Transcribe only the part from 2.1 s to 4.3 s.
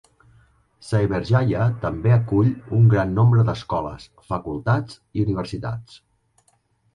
acull un gran nombre d'escoles,